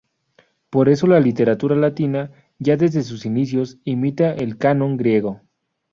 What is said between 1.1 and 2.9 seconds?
literatura latina, ya